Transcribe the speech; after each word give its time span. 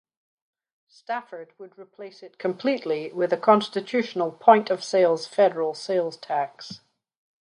Stafford 0.87 1.53
would 1.59 1.77
replace 1.77 2.23
it 2.23 2.39
completely 2.39 3.11
with 3.13 3.31
a 3.31 3.37
Constitutional 3.37 4.31
point-of-sales 4.31 5.27
Federal 5.27 5.75
sales 5.75 6.17
tax. 6.17 6.81